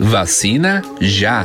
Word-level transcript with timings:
Vacina 0.00 0.80
já. 1.00 1.44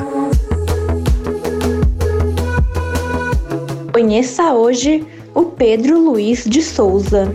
Conheça 3.91 4.53
hoje 4.53 5.03
o 5.33 5.45
Pedro 5.45 5.99
Luiz 5.99 6.43
de 6.45 6.61
Souza. 6.61 7.33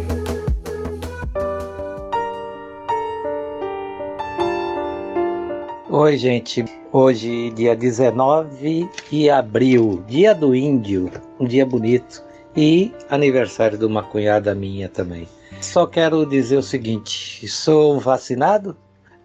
Oi, 5.90 6.16
gente. 6.16 6.64
Hoje, 6.92 7.50
dia 7.50 7.74
19 7.74 8.88
de 9.10 9.28
abril, 9.28 10.04
dia 10.06 10.32
do 10.32 10.54
índio, 10.54 11.10
um 11.40 11.46
dia 11.46 11.66
bonito 11.66 12.22
e 12.56 12.92
aniversário 13.10 13.76
de 13.76 13.84
uma 13.84 14.04
cunhada 14.04 14.54
minha 14.54 14.88
também. 14.88 15.26
Só 15.60 15.84
quero 15.84 16.24
dizer 16.24 16.58
o 16.58 16.62
seguinte: 16.62 17.46
sou 17.48 17.98
vacinado 17.98 18.76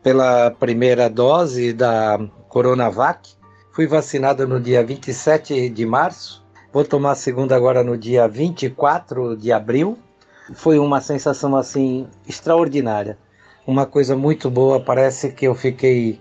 pela 0.04 0.52
primeira 0.52 1.10
dose 1.10 1.74
da 1.74 2.20
Coronavac. 2.50 3.32
Fui 3.72 3.88
vacinado 3.88 4.48
no 4.48 4.60
dia 4.60 4.84
27 4.84 5.70
de 5.70 5.86
março. 5.86 6.44
Vou 6.72 6.84
tomar 6.84 7.12
a 7.12 7.16
segunda 7.16 7.56
agora 7.56 7.84
no 7.84 7.98
dia 7.98 8.28
24 8.28 9.36
de 9.38 9.52
abril. 9.52 9.98
Foi 10.54 10.78
uma 10.78 11.02
sensação 11.02 11.56
assim 11.56 12.08
extraordinária. 12.28 13.18
Uma 13.66 13.86
coisa 13.86 14.16
muito 14.16 14.52
boa. 14.52 14.80
Parece 14.80 15.32
que 15.32 15.48
eu 15.48 15.56
fiquei 15.56 16.20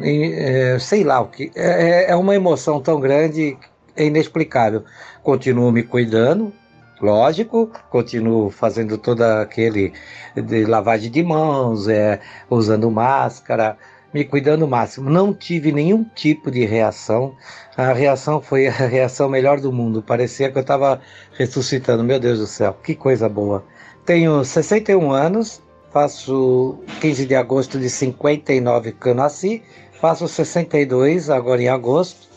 é, 0.00 0.78
sei 0.78 1.04
lá 1.04 1.20
o 1.20 1.28
que. 1.28 1.50
É, 1.54 2.10
é 2.10 2.16
uma 2.16 2.34
emoção 2.34 2.80
tão 2.80 3.00
grande, 3.00 3.56
é 3.96 4.06
inexplicável. 4.06 4.84
Continuo 5.22 5.70
me 5.70 5.82
cuidando, 5.82 6.52
lógico, 7.02 7.68
continuo 7.90 8.48
fazendo 8.48 8.96
toda 8.96 9.42
aquele 9.42 9.92
de 10.36 10.64
lavagem 10.64 11.10
de 11.10 11.22
mãos, 11.22 11.88
é, 11.88 12.20
usando 12.48 12.90
máscara, 12.90 13.76
me 14.14 14.24
cuidando 14.24 14.62
o 14.62 14.68
máximo. 14.68 15.10
Não 15.10 15.34
tive 15.34 15.72
nenhum 15.72 16.04
tipo 16.04 16.50
de 16.50 16.64
reação. 16.64 17.34
A 17.76 17.92
reação 17.92 18.40
foi 18.40 18.68
a 18.68 18.70
reação 18.70 19.28
melhor 19.28 19.60
do 19.60 19.72
mundo. 19.72 20.02
Parecia 20.02 20.50
que 20.50 20.56
eu 20.56 20.62
estava 20.62 21.00
ressuscitando. 21.32 22.04
Meu 22.04 22.20
Deus 22.20 22.38
do 22.38 22.46
céu, 22.46 22.76
que 22.82 22.94
coisa 22.94 23.28
boa. 23.28 23.64
Tenho 24.06 24.44
61 24.44 25.10
anos, 25.12 25.60
faço 25.92 26.78
15 27.00 27.26
de 27.26 27.34
agosto 27.34 27.78
de 27.78 27.90
59 27.90 28.92
que 28.92 29.08
eu 29.08 29.14
nasci, 29.14 29.62
faço 30.00 30.26
62 30.28 31.30
agora 31.30 31.62
em 31.62 31.68
agosto. 31.68 32.30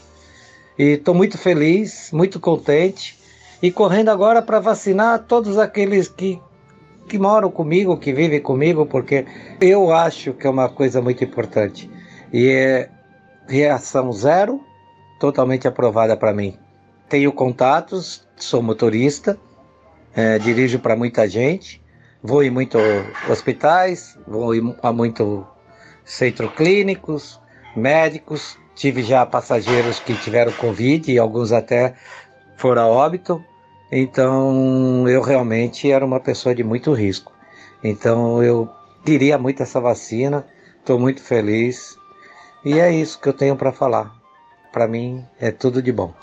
E 0.78 0.94
estou 0.94 1.14
muito 1.14 1.38
feliz, 1.38 2.10
muito 2.12 2.40
contente 2.40 3.25
e 3.62 3.72
correndo 3.72 4.10
agora 4.10 4.42
para 4.42 4.60
vacinar 4.60 5.20
todos 5.28 5.58
aqueles 5.58 6.08
que, 6.08 6.42
que 7.08 7.18
moram 7.18 7.50
comigo, 7.50 7.98
que 7.98 8.14
vivem 8.14 8.42
comigo, 8.42 8.86
porque 8.86 9.26
eu 9.60 9.94
acho 9.94 10.34
que 10.34 10.48
é 10.48 10.50
uma 10.50 10.70
coisa 10.70 11.02
muito 11.02 11.24
importante. 11.24 11.90
E 12.32 12.48
é 12.48 12.90
reação 13.48 14.12
zero, 14.12 14.62
totalmente 15.20 15.68
aprovada 15.68 16.18
para 16.18 16.34
mim. 16.34 16.58
Tenho 17.08 17.32
contatos, 17.32 18.28
sou 18.36 18.62
motorista, 18.62 19.38
é, 20.16 20.40
dirijo 20.40 20.80
para 20.80 20.96
muita 20.96 21.28
gente, 21.28 21.82
vou 22.22 22.44
em 22.44 22.50
muitos 22.50 22.82
hospitais, 23.30 24.18
vou 24.28 24.52
a 24.82 24.92
muitos 24.92 25.44
centros 26.04 26.52
clínicos, 26.54 27.40
médicos, 27.76 28.58
tive 28.76 29.04
já 29.04 29.26
passageiros 29.26 30.00
que 30.00 30.14
tiveram 30.16 30.52
Covid 30.54 31.12
e 31.12 31.18
alguns 31.18 31.52
até 31.52 31.96
foram 32.58 32.82
a 32.84 32.88
óbito. 32.88 33.44
Então 33.92 35.08
eu 35.08 35.22
realmente 35.22 35.92
era 35.92 36.06
uma 36.06 36.20
pessoa 36.20 36.56
de 36.56 36.64
muito 36.64 36.94
risco. 36.94 37.32
Então 37.84 38.42
eu 38.44 38.70
queria 39.04 39.38
muito 39.38 39.62
essa 39.62 39.80
vacina, 39.80 40.46
estou 40.80 41.00
muito 41.00 41.22
feliz 41.22 41.98
e 42.64 42.80
é 42.80 42.92
isso 42.92 43.20
que 43.20 43.30
eu 43.30 43.34
tenho 43.34 43.56
para 43.56 43.72
falar. 43.72 44.12
Para 44.72 44.88
mim 44.88 45.26
é 45.40 45.52
tudo 45.52 45.82
de 45.82 45.92
bom. 45.92 46.14